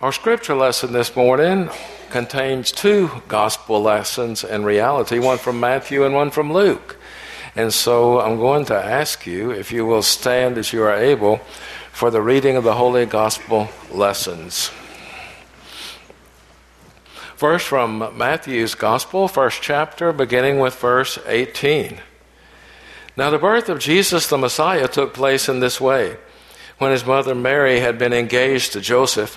[0.00, 1.70] Our scripture lesson this morning
[2.10, 6.96] contains two gospel lessons in reality, one from Matthew and one from Luke.
[7.56, 11.38] And so I'm going to ask you if you will stand as you are able
[11.90, 14.70] for the reading of the Holy Gospel lessons.
[17.34, 21.98] First, from Matthew's Gospel, first chapter, beginning with verse 18.
[23.16, 26.18] Now, the birth of Jesus the Messiah took place in this way.
[26.78, 29.36] When his mother Mary had been engaged to Joseph,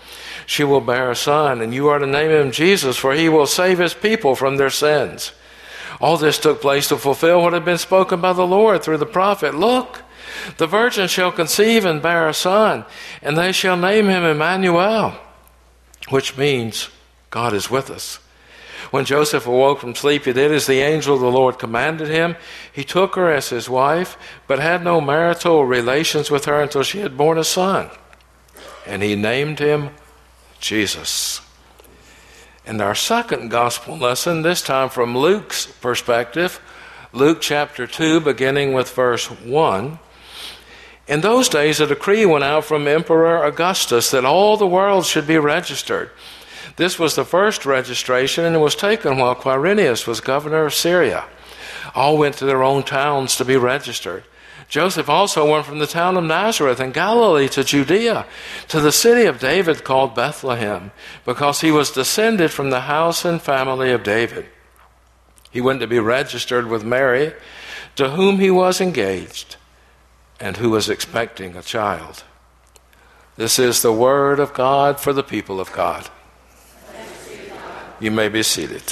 [0.51, 3.47] She will bear a son, and you are to name him Jesus, for he will
[3.47, 5.31] save his people from their sins.
[6.01, 9.05] All this took place to fulfill what had been spoken by the Lord through the
[9.05, 9.55] prophet.
[9.55, 10.01] Look,
[10.57, 12.83] the virgin shall conceive and bear a son,
[13.21, 15.15] and they shall name him Emmanuel,
[16.09, 16.89] which means
[17.29, 18.19] God is with us.
[18.89, 22.35] When Joseph awoke from sleep, he did as the angel of the Lord commanded him.
[22.73, 26.99] He took her as his wife, but had no marital relations with her until she
[26.99, 27.89] had borne a son.
[28.85, 29.91] And he named him
[30.61, 31.41] Jesus.
[32.65, 36.61] And our second gospel lesson, this time from Luke's perspective,
[37.11, 39.99] Luke chapter 2, beginning with verse 1.
[41.07, 45.27] In those days, a decree went out from Emperor Augustus that all the world should
[45.27, 46.11] be registered.
[46.77, 51.25] This was the first registration and it was taken while Quirinius was governor of Syria.
[51.95, 54.23] All went to their own towns to be registered.
[54.71, 58.25] Joseph also went from the town of Nazareth in Galilee to Judea,
[58.69, 60.91] to the city of David called Bethlehem,
[61.25, 64.45] because he was descended from the house and family of David.
[65.51, 67.33] He went to be registered with Mary,
[67.97, 69.57] to whom he was engaged,
[70.39, 72.23] and who was expecting a child.
[73.35, 76.07] This is the word of God for the people of God.
[77.99, 78.83] You may be seated.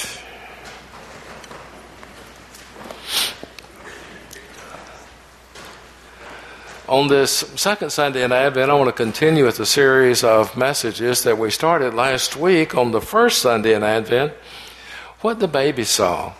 [6.90, 11.22] On this second Sunday in Advent, I want to continue with the series of messages
[11.22, 14.32] that we started last week on the first Sunday in Advent.
[15.20, 16.32] What the baby saw.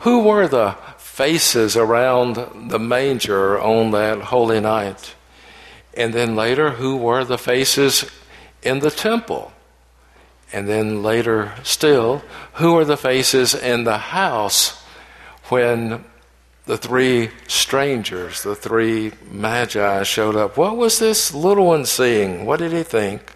[0.00, 5.14] Who were the faces around the manger on that holy night?
[5.94, 8.04] And then later, who were the faces
[8.62, 9.50] in the temple?
[10.52, 12.22] And then later still,
[12.56, 14.78] who were the faces in the house
[15.44, 16.04] when
[16.70, 20.56] the three strangers, the three magi showed up.
[20.56, 22.46] What was this little one seeing?
[22.46, 23.32] What did he think?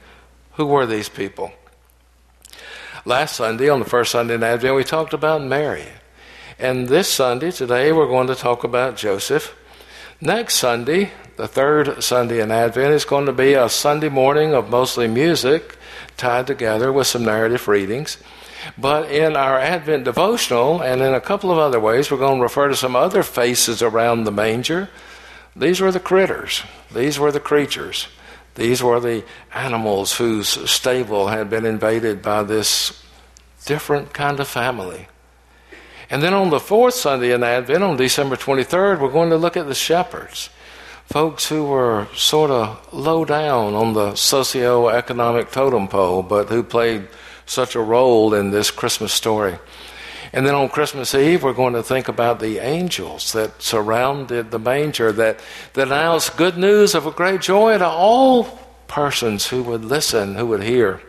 [0.53, 1.51] Who were these people?
[3.05, 5.89] Last Sunday, on the first Sunday in Advent, we talked about Mary.
[6.61, 9.53] And this Sunday, today, we're going to talk about Joseph.
[10.21, 14.71] Next Sunday, the third Sunday in Advent, is going to be a Sunday morning of
[14.71, 15.77] mostly music
[16.17, 18.17] tied together with some narrative readings.
[18.79, 22.43] But in our Advent devotional and in a couple of other ways, we're going to
[22.43, 24.89] refer to some other faces around the manger.
[25.57, 28.09] These were the critters, these were the creatures,
[28.57, 33.05] these were the animals whose stable had been invaded by this
[33.65, 35.09] different kind of family.
[36.11, 39.57] And then on the fourth Sunday in Advent, on December 23rd, we're going to look
[39.57, 40.51] at the shepherds.
[41.07, 47.09] Folks who were sort of low down on the socio-economic totem pole, but who played
[47.47, 49.59] such a role in this Christmas story.
[50.33, 54.59] And then on Christmas Eve, we're going to think about the angels that surrounded the
[54.59, 55.41] manger that,
[55.75, 58.45] that announced good news of a great joy to all
[58.89, 61.01] persons who would listen, who would hear.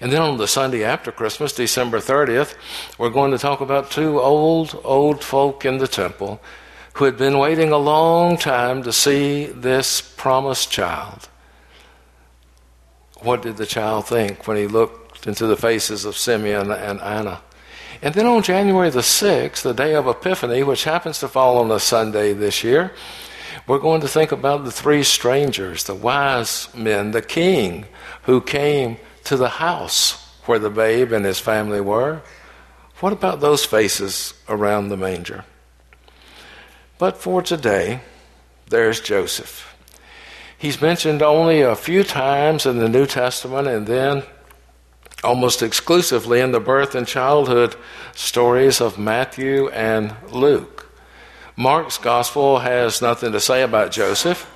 [0.00, 2.56] And then on the Sunday after Christmas, December 30th,
[2.98, 6.40] we're going to talk about two old, old folk in the temple
[6.94, 11.28] who had been waiting a long time to see this promised child.
[13.20, 17.42] What did the child think when he looked into the faces of Simeon and Anna.
[18.00, 21.70] And then on January the 6th, the day of Epiphany, which happens to fall on
[21.70, 22.92] a Sunday this year,
[23.66, 27.86] we're going to think about the three strangers, the wise men, the king
[28.22, 32.22] who came to the house where the babe and his family were.
[32.98, 35.44] What about those faces around the manger?
[36.98, 38.00] But for today,
[38.68, 39.68] there's Joseph.
[40.58, 44.22] He's mentioned only a few times in the New Testament and then
[45.22, 47.76] almost exclusively in the birth and childhood
[48.14, 50.90] stories of Matthew and Luke.
[51.56, 54.48] Mark's gospel has nothing to say about Joseph.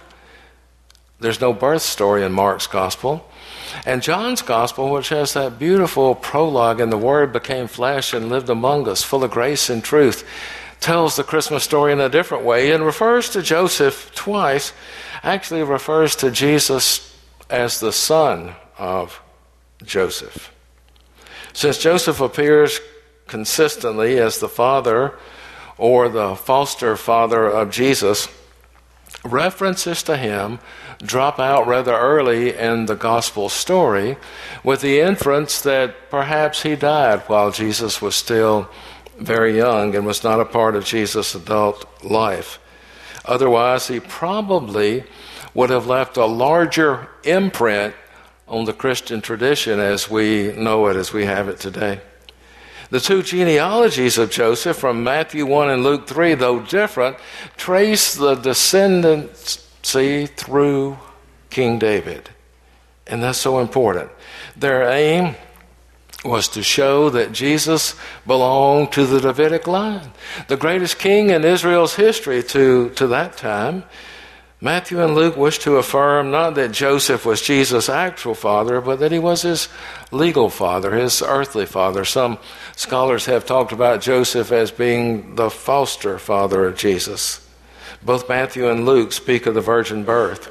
[1.21, 3.31] There's no birth story in Mark's gospel.
[3.85, 8.49] And John's Gospel, which has that beautiful prologue, and the Word became flesh and lived
[8.49, 10.25] among us, full of grace and truth,
[10.81, 14.73] tells the Christmas story in a different way and refers to Joseph twice,
[15.23, 17.17] actually refers to Jesus
[17.51, 19.21] as the son of
[19.83, 20.53] Joseph.
[21.57, 22.83] Since Joseph appears
[23.29, 25.15] consistently as the father
[25.79, 28.29] or the foster father of Jesus,
[29.25, 30.59] references to him
[31.03, 34.19] drop out rather early in the gospel story
[34.63, 38.69] with the inference that perhaps he died while Jesus was still
[39.19, 42.59] very young and was not a part of Jesus' adult life.
[43.25, 45.05] Otherwise, he probably
[45.55, 47.95] would have left a larger imprint
[48.49, 52.01] on the Christian tradition as we know it, as we have it today.
[52.91, 57.17] The two genealogies of Joseph from Matthew 1 and Luke 3, though different,
[57.57, 60.99] trace the descendancy through
[61.51, 62.31] King David.
[63.09, 64.11] And that's so important.
[64.57, 65.35] Their aim
[66.25, 67.95] was to show that Jesus
[68.27, 70.13] belonged to the Davidic line,
[70.49, 73.85] the greatest king in Israel's history to, to that time.
[74.61, 79.13] Matthew and Luke wish to affirm not that Joseph was Jesus' actual father, but that
[79.13, 79.69] he was his
[80.11, 82.07] legal father, his earthly father.
[82.07, 82.39] Some
[82.75, 87.47] scholars have talked about Joseph as being the foster father of Jesus.
[88.03, 90.47] Both Matthew and Luke speak of the virgin birth.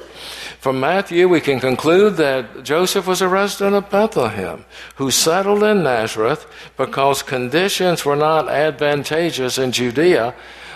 [0.60, 4.64] From Matthew, we can conclude that Joseph was a resident of Bethlehem
[4.96, 10.32] who settled in Nazareth because conditions were not advantageous in Judea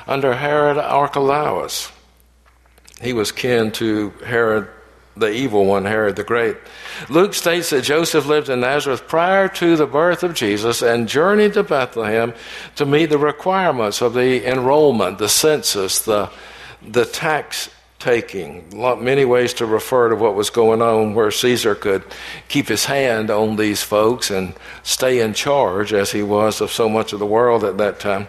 [0.08, 1.92] under Herod Archelaus.
[3.00, 4.68] He was kin to Herod,
[5.16, 6.56] the evil one, Herod the Great.
[7.08, 11.54] Luke states that Joseph lived in Nazareth prior to the birth of Jesus and journeyed
[11.54, 12.34] to Bethlehem
[12.76, 16.30] to meet the requirements of the enrollment, the census, the,
[16.82, 18.64] the tax taking.
[18.72, 22.02] Many ways to refer to what was going on where Caesar could
[22.48, 26.88] keep his hand on these folks and stay in charge as he was of so
[26.88, 28.28] much of the world at that time.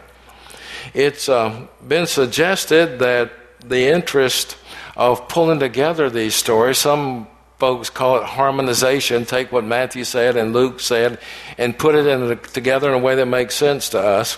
[0.93, 3.31] It's uh, been suggested that
[3.63, 4.57] the interest
[4.95, 6.77] of pulling together these stories.
[6.77, 7.27] Some
[7.57, 9.25] folks call it harmonization.
[9.25, 11.19] Take what Matthew said and Luke said
[11.57, 14.37] and put it in, together in a way that makes sense to us.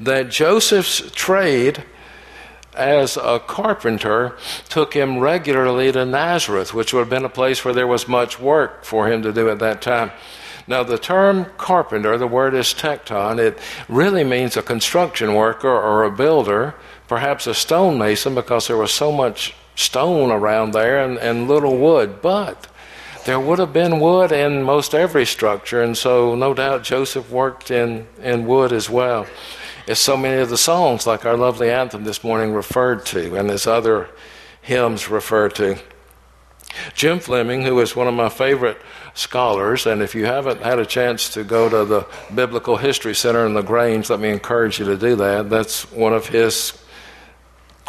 [0.00, 1.84] That Joseph's trade
[2.76, 4.36] as a carpenter
[4.68, 8.40] took him regularly to Nazareth, which would have been a place where there was much
[8.40, 10.10] work for him to do at that time.
[10.66, 13.58] Now, the term carpenter, the word is tekton, it
[13.88, 16.74] really means a construction worker or a builder
[17.08, 22.22] perhaps a stonemason because there was so much stone around there and, and little wood.
[22.22, 22.68] But
[23.24, 27.70] there would have been wood in most every structure, and so no doubt Joseph worked
[27.70, 29.26] in, in wood as well.
[29.86, 33.50] As so many of the songs, like our lovely anthem this morning, referred to, and
[33.50, 34.08] as other
[34.62, 35.78] hymns refer to.
[36.94, 38.78] Jim Fleming, who is one of my favorite
[39.14, 43.46] scholars, and if you haven't had a chance to go to the Biblical History Center
[43.46, 45.50] in LaGrange, let me encourage you to do that.
[45.50, 46.72] That's one of his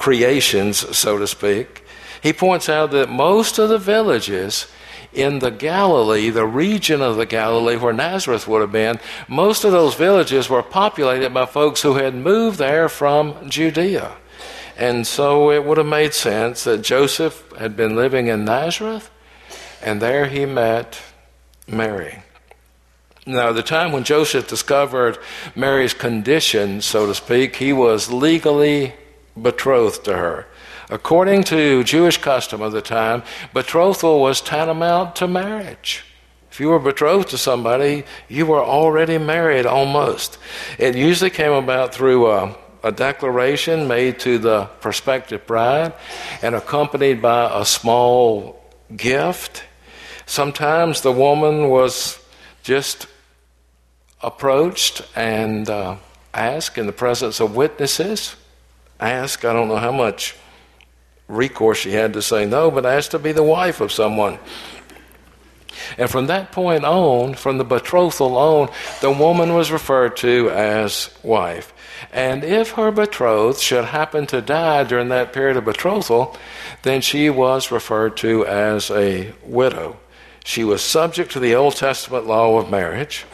[0.05, 1.83] creations, so to speak,
[2.21, 4.67] he points out that most of the villages
[5.11, 9.71] in the Galilee, the region of the Galilee where Nazareth would have been, most of
[9.71, 14.15] those villages were populated by folks who had moved there from Judea.
[14.77, 19.09] And so it would have made sense that Joseph had been living in Nazareth,
[19.81, 21.01] and there he met
[21.65, 22.21] Mary.
[23.25, 25.17] Now, the time when Joseph discovered
[25.55, 28.93] Mary's condition, so to speak, he was legally
[29.41, 30.47] betrothed to her.
[30.89, 33.23] According to Jewish custom of the time,
[33.53, 36.03] betrothal was tantamount to marriage.
[36.51, 40.37] If you were betrothed to somebody, you were already married almost.
[40.77, 45.93] It usually came about through a, a declaration made to the prospective bride
[46.41, 48.63] and accompanied by a small
[48.95, 49.63] gift.
[50.27, 52.19] Sometimes the woman was
[52.63, 53.07] just
[54.21, 55.97] approached and uh,
[56.33, 58.35] asked in the presence of witnesses
[58.99, 60.35] ask, I don't know how much
[61.27, 64.39] recourse she had to say no, but asked to be the wife of someone.
[65.97, 68.69] And from that point on, from the betrothal on,
[69.01, 71.73] the woman was referred to as wife.
[72.11, 76.35] And if her betrothed should happen to die during that period of betrothal,
[76.83, 79.97] then she was referred to as a widow.
[80.43, 83.25] She was subject to the Old Testament law of marriage.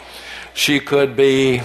[0.53, 1.61] She could be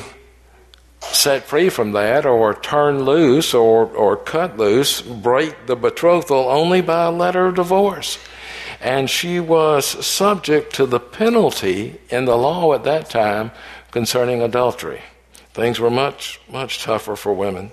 [1.16, 6.80] set free from that or turn loose or, or cut loose, break the betrothal only
[6.80, 8.18] by a letter of divorce.
[8.80, 13.50] And she was subject to the penalty in the law at that time
[13.90, 15.02] concerning adultery.
[15.54, 17.70] Things were much, much tougher for women.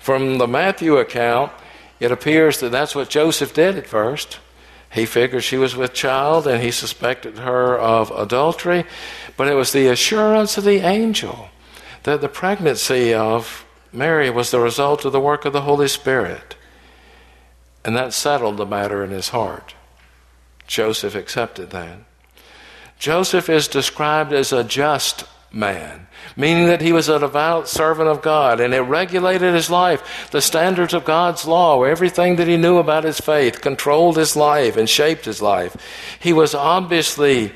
[0.00, 1.52] From the Matthew account,
[2.00, 4.40] it appears that that's what Joseph did at first.
[4.92, 8.84] He figured she was with child and he suspected her of adultery,
[9.36, 11.48] but it was the assurance of the angel
[12.04, 16.56] that the pregnancy of Mary was the result of the work of the Holy Spirit.
[17.84, 19.74] And that settled the matter in his heart.
[20.66, 21.98] Joseph accepted that.
[22.98, 26.06] Joseph is described as a just man,
[26.36, 30.30] meaning that he was a devout servant of God and it regulated his life.
[30.30, 34.76] The standards of God's law, everything that he knew about his faith, controlled his life
[34.76, 35.76] and shaped his life.
[36.18, 37.52] He was obviously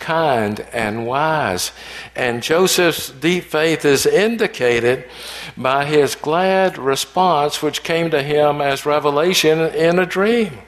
[0.00, 1.70] kind and wise.
[2.16, 5.08] And Joseph's deep faith is indicated
[5.56, 10.58] by his glad response, which came to him as revelation in a dream.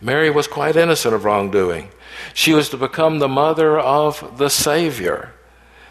[0.00, 1.90] Mary was quite innocent of wrongdoing.
[2.34, 5.32] She was to become the mother of the Savior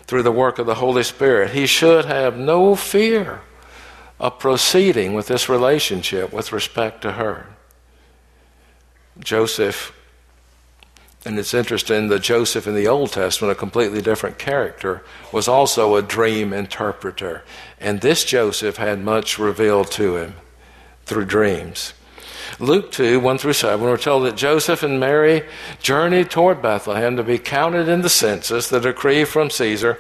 [0.04, 1.52] through the work of the Holy Spirit.
[1.52, 3.42] He should have no fear
[4.20, 7.48] of proceeding with this relationship with respect to her.
[9.20, 9.94] Joseph,
[11.30, 15.96] and it's interesting that Joseph in the Old Testament, a completely different character, was also
[15.96, 17.44] a dream interpreter.
[17.80, 20.34] And this Joseph had much revealed to him
[21.06, 21.94] through dreams.
[22.58, 25.44] Luke 2, 1 through 7, we're told that Joseph and Mary
[25.80, 30.00] journeyed toward Bethlehem to be counted in the census, the decree from Caesar.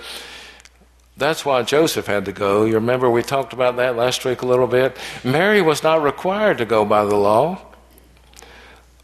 [1.15, 2.65] That's why Joseph had to go.
[2.65, 4.97] You remember we talked about that last week a little bit?
[5.23, 7.61] Mary was not required to go by the law,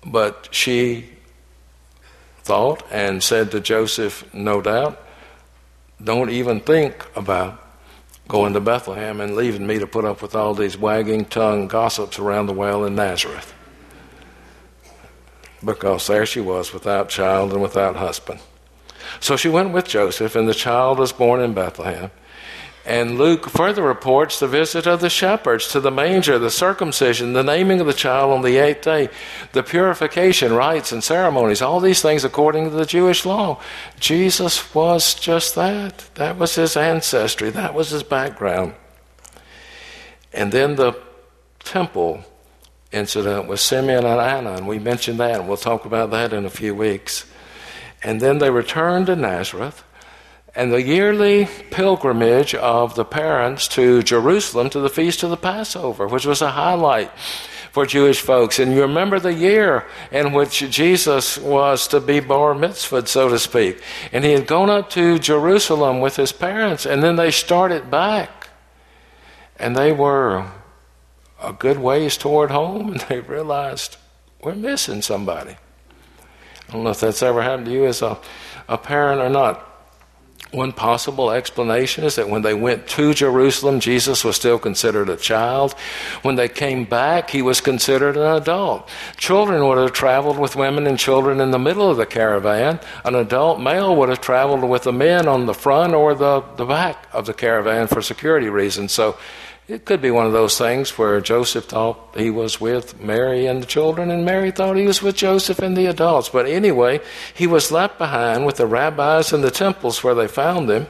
[0.04, 1.12] but she
[2.46, 5.02] thought and said to Joseph, no doubt,
[6.02, 7.60] don't even think about
[8.28, 12.20] going to Bethlehem and leaving me to put up with all these wagging tongue gossips
[12.20, 13.52] around the well in Nazareth.
[15.64, 18.40] Because there she was without child and without husband.
[19.20, 22.12] So she went with Joseph, and the child was born in Bethlehem.
[22.86, 27.44] And Luke further reports the visit of the shepherds to the manger, the circumcision, the
[27.44, 29.10] naming of the child on the eighth day,
[29.54, 33.60] the purification rites and ceremonies, all these things according to the Jewish law.
[34.00, 36.10] Jesus was just that.
[36.14, 38.76] That was his ancestry, that was his background.
[40.32, 40.94] And then the
[41.64, 42.24] temple
[42.92, 46.46] incident with Simeon and Anna, and we mentioned that, and we'll talk about that in
[46.46, 47.26] a few weeks.
[48.04, 49.84] And then they returned to Nazareth
[50.56, 56.08] and the yearly pilgrimage of the parents to Jerusalem to the Feast of the Passover,
[56.08, 57.12] which was a highlight
[57.76, 58.58] for Jewish folks.
[58.58, 63.38] And you remember the year in which Jesus was to be bar mitzvahed, so to
[63.38, 63.82] speak.
[64.14, 68.48] And he had gone up to Jerusalem with his parents, and then they started back.
[69.60, 70.50] And they were
[71.44, 73.98] a good ways toward home, and they realized
[74.42, 75.58] we're missing somebody.
[76.70, 78.18] I don't know if that's ever happened to you as a,
[78.70, 79.75] a parent or not.
[80.56, 85.18] One possible explanation is that when they went to Jerusalem, Jesus was still considered a
[85.18, 85.74] child.
[86.22, 88.88] When they came back, he was considered an adult.
[89.18, 92.80] Children would have traveled with women and children in the middle of the caravan.
[93.04, 96.66] An adult male would have traveled with the men on the front or the, the
[96.66, 98.94] back of the caravan for security reasons.
[98.94, 99.18] So
[99.68, 103.64] it could be one of those things where Joseph thought he was with Mary and
[103.64, 106.30] the children, and Mary thought he was with Joseph and the adults.
[106.30, 107.02] But anyway,
[107.34, 110.86] he was left behind with the rabbis and the temples where they found him.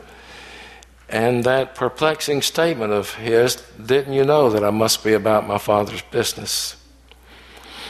[1.07, 5.57] And that perplexing statement of his, Didn't you know that I must be about my
[5.57, 6.75] father's business?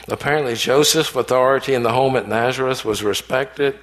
[0.07, 3.79] Apparently, Joseph's authority in the home at Nazareth was respected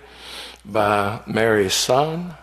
[0.64, 2.36] by Mary's son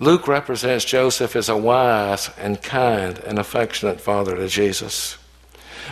[0.00, 5.18] Luke represents Joseph as a wise and kind and affectionate father to Jesus.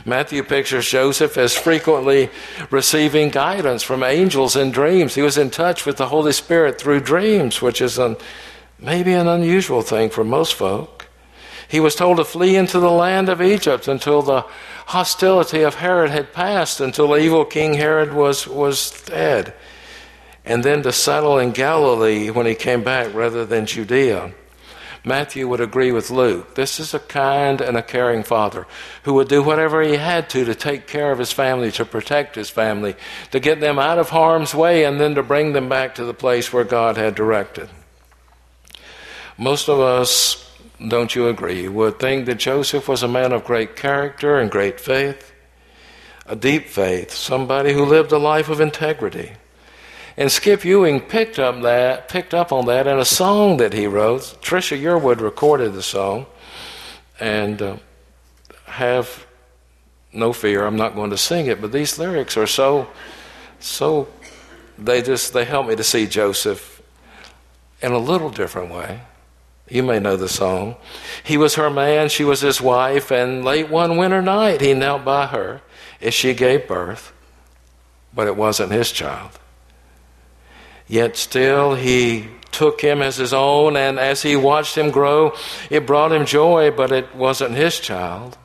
[0.04, 2.30] Matthew pictures Joseph as frequently
[2.70, 5.14] receiving guidance from angels in dreams.
[5.14, 8.16] He was in touch with the Holy Spirit through dreams, which is an,
[8.78, 11.06] maybe an unusual thing for most folk.
[11.68, 14.44] He was told to flee into the land of Egypt until the
[14.86, 19.54] hostility of Herod had passed, until the evil King Herod was, was dead
[20.44, 24.32] and then to settle in Galilee when he came back rather than Judea.
[25.04, 26.54] Matthew would agree with Luke.
[26.54, 28.66] This is a kind and a caring father
[29.02, 32.36] who would do whatever he had to to take care of his family, to protect
[32.36, 32.94] his family,
[33.32, 36.14] to get them out of harm's way, and then to bring them back to the
[36.14, 37.68] place where God had directed.
[39.36, 40.48] Most of us,
[40.86, 44.78] don't you agree, would think that Joseph was a man of great character and great
[44.78, 45.32] faith,
[46.26, 49.32] a deep faith, somebody who lived a life of integrity.
[50.16, 53.86] And Skip Ewing picked up that, picked up on that in a song that he
[53.86, 54.38] wrote.
[54.42, 56.26] Trisha Yearwood recorded the song,
[57.18, 57.76] and uh,
[58.64, 59.26] have
[60.12, 61.60] no fear, I'm not going to sing it.
[61.60, 62.88] But these lyrics are so,
[63.60, 64.08] so,
[64.78, 66.82] they just they help me to see Joseph
[67.80, 69.00] in a little different way.
[69.68, 70.76] You may know the song.
[71.22, 75.04] He was her man, she was his wife, and late one winter night he knelt
[75.04, 75.62] by her
[76.00, 77.12] as she gave birth
[78.14, 79.38] but it wasn't his child.
[80.92, 85.34] Yet still he took him as his own, and as he watched him grow,
[85.70, 88.36] it brought him joy, but it wasn't his child.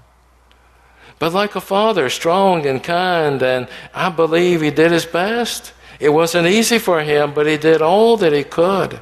[1.19, 5.73] But like a father, strong and kind, and I believe he did his best.
[5.99, 9.01] It wasn't easy for him, but he did all that he could.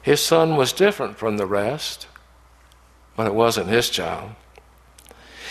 [0.00, 2.06] His son was different from the rest,
[3.14, 4.30] but it wasn't his child.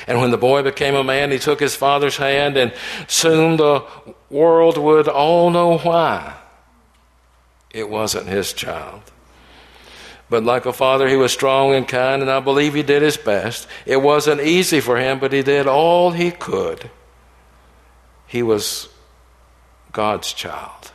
[0.08, 2.74] And when the boy became a man, he took his father's hand, and
[3.06, 3.86] soon the
[4.32, 6.34] world would all know why
[7.72, 9.02] it wasn't his child.
[10.30, 13.18] But like a father, he was strong and kind, and I believe he did his
[13.18, 13.68] best.
[13.86, 16.90] It wasn't easy for him, but he did all he could.
[18.26, 18.90] He was
[19.94, 20.92] God's child.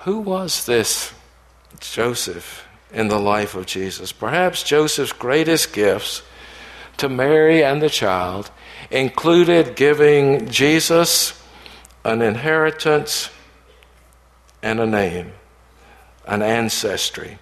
[0.00, 1.12] Who was this
[1.80, 4.12] Joseph in the life of Jesus?
[4.12, 6.22] Perhaps Joseph's greatest gifts
[6.98, 8.50] to Mary and the child
[8.90, 11.42] included giving Jesus
[12.04, 13.30] an inheritance
[14.62, 15.32] and a name,
[16.26, 17.38] an ancestry.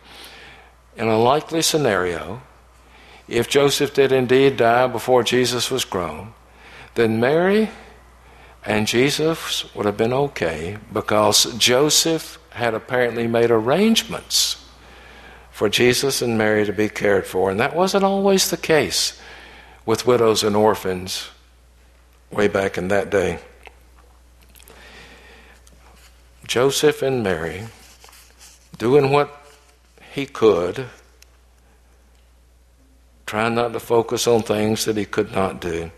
[0.96, 2.42] In a likely scenario,
[3.28, 6.32] if Joseph did indeed die before Jesus was grown,
[6.94, 7.70] then Mary
[8.64, 14.64] and Jesus would have been okay because Joseph had apparently made arrangements
[15.50, 17.50] for Jesus and Mary to be cared for.
[17.50, 19.20] And that wasn't always the case
[19.85, 21.28] with widows and orphans
[22.30, 23.38] way back in that day.
[26.47, 27.67] Joseph and Mary
[28.79, 29.35] doing what
[30.12, 30.87] he could,
[33.26, 35.91] trying not to focus on things that he could not do.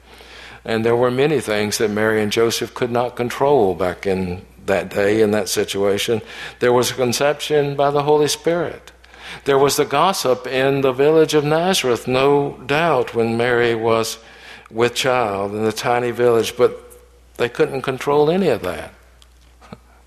[0.64, 4.88] And there were many things that Mary and Joseph could not control back in that
[4.88, 6.22] day, in that situation.
[6.60, 8.92] There was a conception by the Holy Spirit.
[9.44, 14.18] There was the gossip in the village of Nazareth, no doubt, when Mary was
[14.70, 16.82] with child in the tiny village, but
[17.36, 18.94] they couldn't control any of that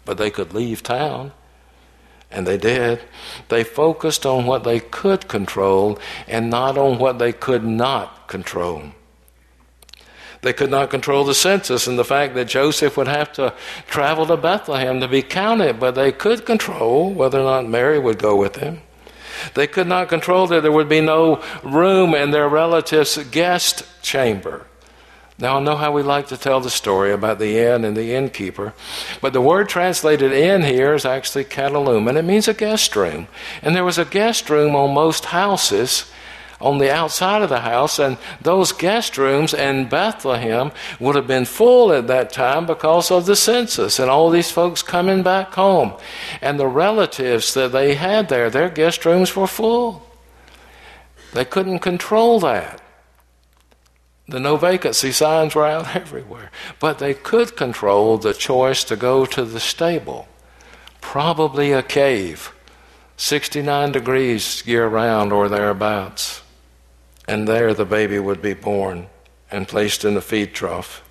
[0.05, 1.31] but they could leave town.
[2.29, 3.01] And they did.
[3.49, 8.91] They focused on what they could control and not on what they could not control.
[10.41, 13.53] They could not control the census and the fact that Joseph would have to
[13.87, 18.17] travel to Bethlehem to be counted, but they could control whether or not Mary would
[18.17, 18.81] go with him.
[19.53, 24.65] They could not control that there would be no room in their relatives' guest chamber.
[25.37, 28.13] Now, I know how we like to tell the story about the inn and the
[28.13, 28.73] innkeeper,
[29.21, 33.27] but the word translated inn here is actually katalum, and it means a guest room.
[33.63, 36.05] And there was a guest room on most houses
[36.61, 41.45] on the outside of the house, and those guest rooms in Bethlehem would have been
[41.45, 45.93] full at that time because of the census and all these folks coming back home.
[46.41, 50.07] And the relatives that they had there, their guest rooms were full.
[51.33, 52.80] They couldn't control that.
[54.27, 56.51] The no vacancy signs were out everywhere.
[56.79, 60.27] But they could control the choice to go to the stable,
[60.99, 62.53] probably a cave,
[63.17, 66.41] 69 degrees year round or thereabouts.
[67.27, 69.07] And there the baby would be born
[69.51, 71.03] and placed in the feed trough.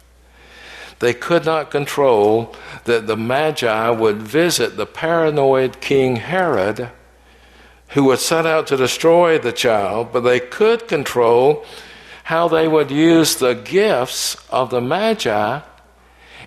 [0.99, 6.91] They could not control that the Magi would visit the paranoid King Herod,
[7.91, 11.65] who would set out to destroy the child, but they could control
[12.31, 15.61] how they would use the gifts of the Magi,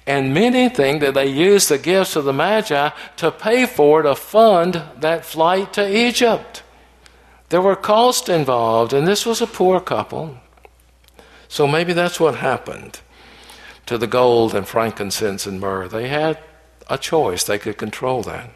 [0.07, 4.15] and many think that they used the gifts of the Magi to pay for, to
[4.15, 6.63] fund that flight to Egypt.
[7.49, 10.37] There were costs involved, and this was a poor couple.
[11.49, 13.01] So maybe that's what happened
[13.85, 15.89] to the gold and frankincense and myrrh.
[15.89, 16.39] They had
[16.89, 18.49] a choice, they could control that.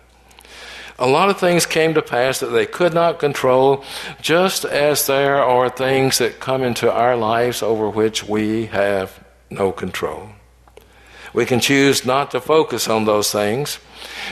[0.99, 3.83] A lot of things came to pass that they could not control,
[4.21, 9.71] just as there are things that come into our lives over which we have no
[9.71, 10.29] control.
[11.33, 13.79] We can choose not to focus on those things.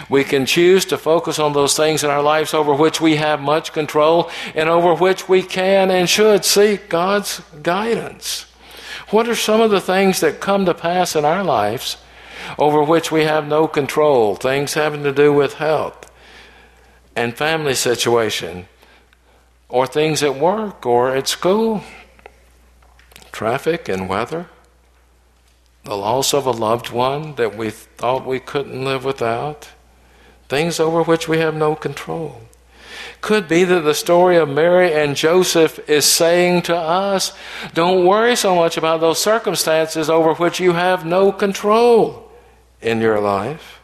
[0.10, 3.40] We can choose to focus on those things in our lives over which we have
[3.40, 8.48] much control and over which we can and should seek God's guidance.
[9.10, 11.98] What are some of the things that come to pass in our lives
[12.58, 14.36] over which we have no control?
[14.36, 16.05] Things having to do with health,
[17.16, 18.68] and family situation,
[19.70, 21.82] or things at work or at school,
[23.32, 24.48] traffic and weather,
[25.84, 29.70] the loss of a loved one that we thought we couldn't live without,
[30.50, 32.42] things over which we have no control.
[33.22, 37.34] Could be that the story of Mary and Joseph is saying to us,
[37.74, 42.32] don't worry so much about those circumstances over which you have no control
[42.82, 43.82] in your life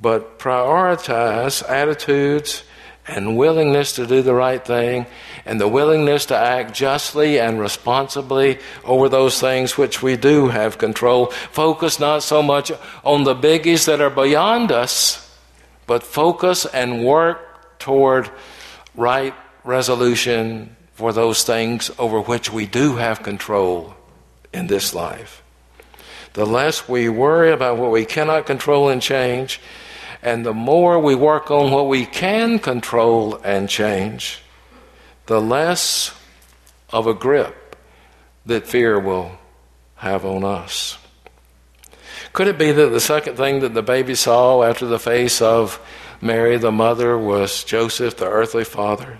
[0.00, 2.62] but prioritize attitudes
[3.06, 5.06] and willingness to do the right thing
[5.46, 10.76] and the willingness to act justly and responsibly over those things which we do have
[10.76, 11.26] control.
[11.26, 12.70] Focus not so much
[13.02, 15.24] on the biggies that are beyond us,
[15.86, 18.30] but focus and work toward
[18.94, 19.34] right
[19.64, 23.94] resolution for those things over which we do have control
[24.52, 25.42] in this life.
[26.34, 29.60] The less we worry about what we cannot control and change,
[30.22, 34.42] and the more we work on what we can control and change,
[35.26, 36.14] the less
[36.90, 37.76] of a grip
[38.46, 39.38] that fear will
[39.96, 40.98] have on us.
[42.32, 45.80] Could it be that the second thing that the baby saw after the face of
[46.20, 49.18] Mary, the mother, was Joseph, the earthly father?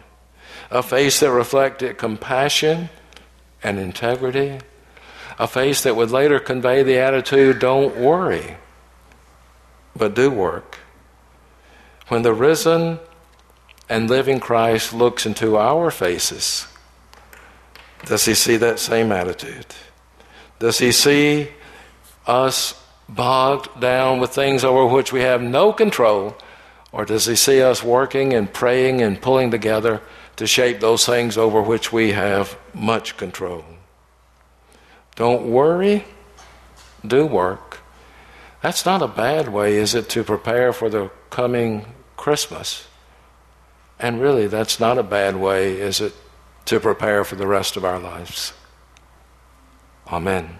[0.71, 2.91] A face that reflected compassion
[3.63, 4.59] and integrity.
[5.39, 8.57] A face that would later convey the attitude don't worry,
[9.97, 10.79] but do work.
[12.09, 12.99] When the risen
[13.89, 16.67] and living Christ looks into our faces,
[18.07, 19.67] does he see that same attitude?
[20.59, 21.49] Does he see
[22.27, 26.37] us bogged down with things over which we have no control?
[26.93, 30.01] Or does he see us working and praying and pulling together
[30.37, 33.65] to shape those things over which we have much control?
[35.15, 36.05] Don't worry,
[37.07, 37.81] do work.
[38.63, 41.85] That's not a bad way, is it, to prepare for the coming
[42.19, 42.87] Christmas.
[43.99, 46.13] And really, that's not a bad way, is it,
[46.67, 48.53] to prepare for the rest of our lives?
[50.09, 50.59] Amen.